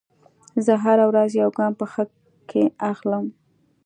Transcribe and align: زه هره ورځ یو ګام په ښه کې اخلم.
زه 0.65 0.73
هره 0.83 1.05
ورځ 1.11 1.31
یو 1.41 1.49
ګام 1.57 1.73
په 1.79 1.85
ښه 1.91 2.03
کې 2.49 2.63
اخلم. 2.91 3.25